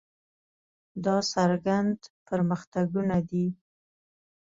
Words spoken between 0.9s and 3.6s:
دا څرګند پرمختګونه دي.